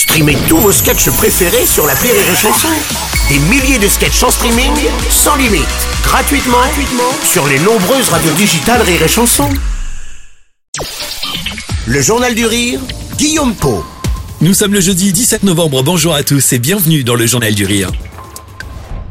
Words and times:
Streamez 0.00 0.38
tous 0.48 0.56
vos 0.56 0.72
sketchs 0.72 1.10
préférés 1.10 1.66
sur 1.66 1.86
la 1.86 1.92
Rire 1.92 2.14
et 2.14 2.34
Chanson. 2.34 2.68
Des 3.28 3.38
milliers 3.38 3.78
de 3.78 3.86
sketchs 3.86 4.22
en 4.22 4.30
streaming, 4.30 4.72
sans 5.10 5.36
limite, 5.36 5.66
gratuitement, 6.02 6.56
gratuitement 6.56 7.12
sur 7.22 7.46
les 7.46 7.58
nombreuses 7.58 8.08
radios 8.08 8.32
digitales 8.32 8.80
Rire 8.80 9.02
et 9.02 9.08
Chanson. 9.08 9.50
Le 11.86 12.00
Journal 12.00 12.34
du 12.34 12.46
Rire, 12.46 12.80
Guillaume 13.18 13.54
Po. 13.54 13.84
Nous 14.40 14.54
sommes 14.54 14.72
le 14.72 14.80
jeudi 14.80 15.12
17 15.12 15.42
novembre, 15.42 15.82
bonjour 15.82 16.14
à 16.14 16.22
tous 16.22 16.54
et 16.54 16.58
bienvenue 16.58 17.04
dans 17.04 17.14
le 17.14 17.26
Journal 17.26 17.54
du 17.54 17.66
Rire. 17.66 17.90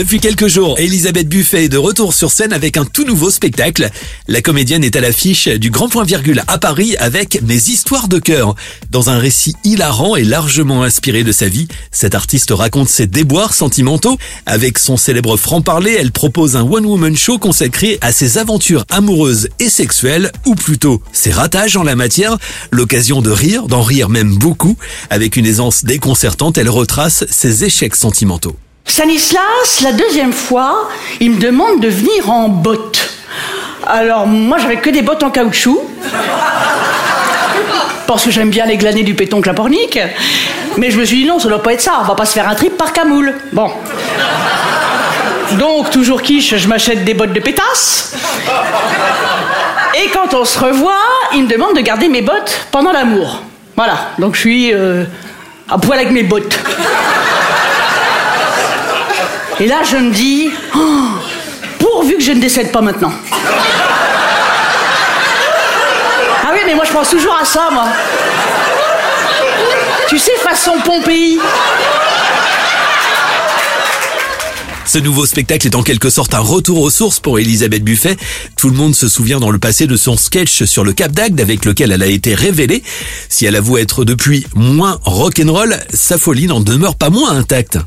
Depuis 0.00 0.18
quelques 0.18 0.46
jours, 0.46 0.78
Elisabeth 0.78 1.28
Buffet 1.28 1.64
est 1.64 1.68
de 1.68 1.76
retour 1.76 2.14
sur 2.14 2.30
scène 2.30 2.54
avec 2.54 2.78
un 2.78 2.86
tout 2.86 3.04
nouveau 3.04 3.28
spectacle. 3.28 3.90
La 4.28 4.40
comédienne 4.40 4.82
est 4.82 4.96
à 4.96 5.02
l'affiche 5.02 5.46
du 5.46 5.68
Grand 5.68 5.90
Point 5.90 6.04
Virgule 6.04 6.42
à 6.46 6.56
Paris 6.56 6.96
avec 6.96 7.42
Mes 7.42 7.68
histoires 7.68 8.08
de 8.08 8.18
cœur. 8.18 8.54
Dans 8.90 9.10
un 9.10 9.18
récit 9.18 9.56
hilarant 9.62 10.16
et 10.16 10.24
largement 10.24 10.84
inspiré 10.84 11.22
de 11.22 11.32
sa 11.32 11.48
vie, 11.48 11.68
cette 11.92 12.14
artiste 12.14 12.50
raconte 12.50 12.88
ses 12.88 13.06
déboires 13.06 13.52
sentimentaux. 13.52 14.16
Avec 14.46 14.78
son 14.78 14.96
célèbre 14.96 15.36
franc-parler, 15.36 15.94
elle 16.00 16.12
propose 16.12 16.56
un 16.56 16.62
one-woman 16.62 17.14
show 17.14 17.38
consacré 17.38 17.98
à 18.00 18.10
ses 18.10 18.38
aventures 18.38 18.86
amoureuses 18.88 19.50
et 19.58 19.68
sexuelles, 19.68 20.32
ou 20.46 20.54
plutôt 20.54 21.02
ses 21.12 21.30
ratages 21.30 21.76
en 21.76 21.82
la 21.82 21.94
matière, 21.94 22.38
l'occasion 22.70 23.20
de 23.20 23.30
rire, 23.30 23.66
d'en 23.66 23.82
rire 23.82 24.08
même 24.08 24.34
beaucoup. 24.38 24.78
Avec 25.10 25.36
une 25.36 25.44
aisance 25.44 25.84
déconcertante, 25.84 26.56
elle 26.56 26.70
retrace 26.70 27.26
ses 27.28 27.64
échecs 27.64 27.96
sentimentaux. 27.96 28.56
Stanislas, 28.90 29.82
la 29.82 29.92
deuxième 29.92 30.32
fois, 30.32 30.88
il 31.20 31.30
me 31.30 31.40
demande 31.40 31.80
de 31.80 31.88
venir 31.88 32.28
en 32.28 32.48
bottes. 32.48 33.08
Alors 33.86 34.26
moi 34.26 34.58
j'avais 34.58 34.78
que 34.78 34.90
des 34.90 35.00
bottes 35.00 35.22
en 35.22 35.30
caoutchouc. 35.30 35.80
Parce 38.08 38.24
que 38.24 38.32
j'aime 38.32 38.50
bien 38.50 38.66
les 38.66 38.76
glanés 38.76 39.04
du 39.04 39.14
péton 39.14 39.40
clapornique. 39.40 39.96
Mais 40.76 40.90
je 40.90 40.98
me 40.98 41.04
suis 41.04 41.18
dit 41.18 41.24
non, 41.24 41.38
ça 41.38 41.48
doit 41.48 41.62
pas 41.62 41.72
être 41.72 41.80
ça, 41.80 42.00
on 42.00 42.04
va 42.04 42.16
pas 42.16 42.24
se 42.26 42.32
faire 42.32 42.48
un 42.48 42.56
trip 42.56 42.76
par 42.76 42.92
camoule. 42.92 43.32
Bon. 43.52 43.70
Donc, 45.52 45.90
toujours 45.90 46.20
quiche, 46.20 46.56
je 46.56 46.66
m'achète 46.66 47.04
des 47.04 47.14
bottes 47.14 47.32
de 47.32 47.40
pétasse. 47.40 48.16
Et 50.02 50.08
quand 50.08 50.34
on 50.34 50.44
se 50.44 50.58
revoit, 50.58 50.98
il 51.32 51.44
me 51.44 51.48
demande 51.48 51.76
de 51.76 51.80
garder 51.80 52.08
mes 52.08 52.22
bottes 52.22 52.66
pendant 52.72 52.90
l'amour. 52.90 53.42
Voilà, 53.76 54.10
donc 54.18 54.34
je 54.34 54.40
suis 54.40 54.74
euh, 54.74 55.04
à 55.68 55.78
poil 55.78 56.00
avec 56.00 56.10
mes 56.10 56.24
bottes. 56.24 56.58
Et 59.60 59.66
là, 59.66 59.82
je 59.84 59.96
me 59.98 60.10
dis, 60.10 60.48
oh, 60.74 61.08
pourvu 61.78 62.16
que 62.16 62.22
je 62.22 62.32
ne 62.32 62.40
décède 62.40 62.72
pas 62.72 62.80
maintenant. 62.80 63.12
Ah 66.42 66.50
oui, 66.54 66.60
mais 66.66 66.74
moi 66.74 66.84
je 66.86 66.92
pense 66.92 67.10
toujours 67.10 67.36
à 67.38 67.44
ça, 67.44 67.68
moi. 67.70 67.88
Tu 70.08 70.18
sais, 70.18 70.32
façon 70.38 70.72
Pompéi. 70.82 71.38
Ce 74.86 74.96
nouveau 74.96 75.26
spectacle 75.26 75.66
est 75.66 75.76
en 75.76 75.82
quelque 75.82 76.08
sorte 76.08 76.32
un 76.32 76.40
retour 76.40 76.80
aux 76.80 76.88
sources 76.88 77.20
pour 77.20 77.38
Elisabeth 77.38 77.84
Buffet. 77.84 78.16
Tout 78.56 78.70
le 78.70 78.76
monde 78.76 78.94
se 78.96 79.08
souvient 79.08 79.40
dans 79.40 79.50
le 79.50 79.58
passé 79.58 79.86
de 79.86 79.96
son 79.98 80.16
sketch 80.16 80.64
sur 80.64 80.84
le 80.84 80.94
Cap 80.94 81.12
d'Agde 81.12 81.38
avec 81.38 81.66
lequel 81.66 81.92
elle 81.92 82.02
a 82.02 82.06
été 82.06 82.34
révélée. 82.34 82.82
Si 83.28 83.44
elle 83.44 83.56
avoue 83.56 83.76
être 83.76 84.06
depuis 84.06 84.46
moins 84.54 84.98
rock'n'roll, 85.04 85.76
sa 85.92 86.16
folie 86.16 86.46
n'en 86.46 86.60
demeure 86.60 86.96
pas 86.96 87.10
moins 87.10 87.36
intacte 87.36 87.78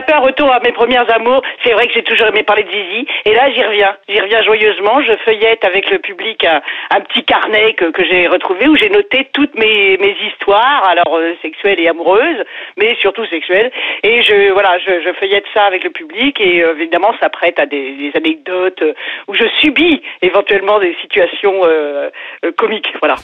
un 0.00 0.02
peu 0.02 0.14
un 0.14 0.20
retour 0.20 0.50
à 0.50 0.60
mes 0.60 0.72
premières 0.72 1.10
amours. 1.14 1.42
C'est 1.62 1.72
vrai 1.72 1.86
que 1.86 1.92
j'ai 1.92 2.02
toujours 2.02 2.28
aimé 2.28 2.42
parler 2.42 2.62
de 2.62 2.70
Zizi. 2.70 3.06
Et 3.26 3.34
là, 3.34 3.50
j'y 3.50 3.62
reviens. 3.62 3.96
J'y 4.08 4.18
reviens 4.18 4.42
joyeusement. 4.42 5.02
Je 5.02 5.12
feuillette 5.24 5.64
avec 5.64 5.90
le 5.90 5.98
public 5.98 6.46
un, 6.90 7.00
petit 7.02 7.24
carnet 7.24 7.74
que, 7.74 7.90
que 7.90 8.04
j'ai 8.04 8.26
retrouvé 8.26 8.68
où 8.68 8.76
j'ai 8.76 8.88
noté 8.88 9.28
toutes 9.32 9.54
mes, 9.54 9.98
mes 9.98 10.16
histoires, 10.26 10.88
alors 10.88 11.16
euh, 11.16 11.34
sexuelles 11.42 11.80
et 11.80 11.88
amoureuses, 11.88 12.44
mais 12.78 12.94
surtout 12.96 13.26
sexuelles. 13.26 13.70
Et 14.02 14.22
je, 14.22 14.52
voilà, 14.52 14.78
je, 14.78 15.12
feuillette 15.20 15.46
ça 15.52 15.64
avec 15.64 15.84
le 15.84 15.90
public 15.90 16.40
et 16.40 16.62
euh, 16.62 16.74
évidemment, 16.74 17.12
ça 17.20 17.28
prête 17.28 17.58
à 17.58 17.66
des, 17.66 18.10
anecdotes 18.14 18.82
où 19.28 19.34
je 19.34 19.46
subis 19.60 20.02
éventuellement 20.22 20.78
des 20.78 20.96
situations 21.02 21.60
euh, 21.64 22.10
comiques. 22.56 22.92
Voilà. 23.00 23.16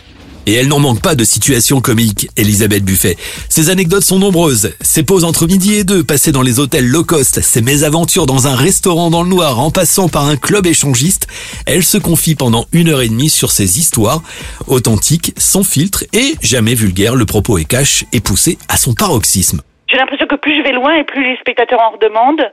Et 0.48 0.54
elle 0.54 0.68
n'en 0.68 0.78
manque 0.78 1.02
pas 1.02 1.16
de 1.16 1.24
situations 1.24 1.80
comiques, 1.80 2.28
Elisabeth 2.36 2.84
Buffet. 2.84 3.16
Ses 3.48 3.68
anecdotes 3.68 4.04
sont 4.04 4.20
nombreuses. 4.20 4.72
Ses 4.80 5.02
pauses 5.02 5.24
entre 5.24 5.46
midi 5.48 5.74
et 5.74 5.82
deux, 5.82 6.04
passées 6.04 6.30
dans 6.30 6.42
les 6.42 6.60
hôtels 6.60 6.86
low 6.86 7.02
cost, 7.02 7.40
ses 7.40 7.62
mésaventures 7.62 8.26
dans 8.26 8.46
un 8.46 8.54
restaurant 8.54 9.10
dans 9.10 9.24
le 9.24 9.28
noir, 9.28 9.58
en 9.58 9.72
passant 9.72 10.08
par 10.08 10.26
un 10.26 10.36
club 10.36 10.66
échangiste, 10.66 11.26
elle 11.66 11.82
se 11.82 11.98
confie 11.98 12.36
pendant 12.36 12.66
une 12.72 12.90
heure 12.90 13.02
et 13.02 13.08
demie 13.08 13.28
sur 13.28 13.50
ses 13.50 13.80
histoires, 13.80 14.22
authentiques, 14.68 15.32
sans 15.36 15.64
filtre 15.64 16.04
et 16.12 16.34
jamais 16.40 16.74
vulgaires. 16.74 17.16
Le 17.16 17.26
propos 17.26 17.58
est 17.58 17.64
cash 17.64 18.04
et 18.12 18.20
poussé 18.20 18.56
à 18.68 18.76
son 18.76 18.94
paroxysme. 18.94 19.62
J'ai 19.88 19.96
l'impression 19.96 20.26
que 20.26 20.36
plus 20.36 20.56
je 20.56 20.62
vais 20.62 20.72
loin 20.72 20.94
et 20.94 21.04
plus 21.04 21.24
les 21.24 21.36
spectateurs 21.38 21.80
en 21.80 21.90
redemandent. 21.90 22.50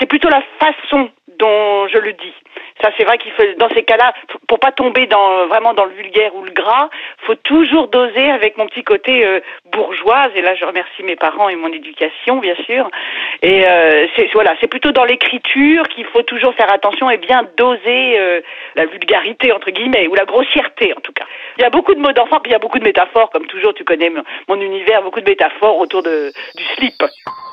C'est 0.00 0.06
plutôt 0.06 0.28
la 0.28 0.42
façon 0.58 1.10
dont 1.38 1.86
je 1.92 1.98
le 1.98 2.12
dis. 2.12 2.34
Ça, 2.82 2.90
c'est 2.96 3.04
vrai 3.04 3.16
qu'il 3.18 3.32
faut, 3.32 3.42
dans 3.58 3.70
ces 3.70 3.84
cas-là, 3.84 4.12
pour 4.48 4.58
pas 4.58 4.72
tomber 4.72 5.06
dans 5.06 5.46
vraiment 5.46 5.72
dans 5.72 5.86
le 5.86 5.92
vulgaire 5.92 6.34
ou 6.34 6.44
le 6.44 6.52
gras, 6.52 6.90
faut 7.18 7.34
toujours 7.36 7.88
doser 7.88 8.30
avec 8.30 8.58
mon 8.58 8.66
petit 8.66 8.84
côté 8.84 9.26
euh, 9.26 9.40
bourgeoise. 9.72 10.30
Et 10.34 10.42
là, 10.42 10.54
je 10.54 10.64
remercie 10.64 11.02
mes 11.02 11.16
parents 11.16 11.48
et 11.48 11.56
mon 11.56 11.72
éducation, 11.72 12.38
bien 12.38 12.56
sûr. 12.66 12.90
Et 13.46 13.64
euh, 13.64 14.06
c'est 14.16 14.28
voilà, 14.32 14.56
c'est 14.60 14.66
plutôt 14.66 14.90
dans 14.90 15.04
l'écriture 15.04 15.86
qu'il 15.94 16.04
faut 16.06 16.22
toujours 16.22 16.52
faire 16.56 16.72
attention 16.72 17.08
et 17.10 17.16
bien 17.16 17.46
doser 17.56 18.18
euh, 18.18 18.40
la 18.74 18.86
vulgarité 18.86 19.52
entre 19.52 19.70
guillemets 19.70 20.08
ou 20.08 20.16
la 20.16 20.24
grossièreté 20.24 20.92
en 20.96 21.00
tout 21.00 21.12
cas. 21.12 21.26
Il 21.56 21.62
y 21.62 21.64
a 21.64 21.70
beaucoup 21.70 21.94
de 21.94 22.00
mots 22.00 22.10
d'enfant, 22.10 22.40
puis 22.42 22.50
il 22.50 22.54
y 22.54 22.56
a 22.56 22.58
beaucoup 22.58 22.80
de 22.80 22.84
métaphores, 22.84 23.30
comme 23.30 23.46
toujours. 23.46 23.72
Tu 23.72 23.84
connais 23.84 24.10
mon 24.48 24.60
univers, 24.60 25.00
beaucoup 25.02 25.20
de 25.20 25.30
métaphores 25.30 25.78
autour 25.78 26.02
de 26.02 26.32
du 26.56 26.64
slip. 26.74 27.00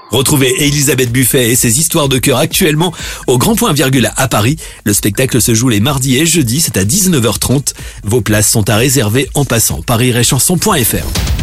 Retrouvez 0.09 0.49
Elisabeth 0.61 1.11
Buffet 1.11 1.51
et 1.51 1.55
ses 1.55 1.79
histoires 1.79 2.09
de 2.09 2.17
cœur 2.17 2.39
actuellement 2.39 2.91
au 3.27 3.37
Grand 3.37 3.55
Point 3.55 3.73
Virgule 3.73 4.09
à 4.17 4.27
Paris. 4.27 4.55
Le 4.85 4.93
spectacle 4.93 5.41
se 5.41 5.53
joue 5.53 5.69
les 5.69 5.79
mardis 5.79 6.19
et 6.19 6.25
jeudis, 6.25 6.61
c'est 6.61 6.77
à 6.77 6.85
19h30. 6.85 7.75
Vos 8.03 8.21
places 8.21 8.51
sont 8.51 8.67
à 8.67 8.77
réserver 8.77 9.27
en 9.35 9.45
passant 9.45 9.83
par 9.83 10.01
iréchanson.fr. 10.01 11.42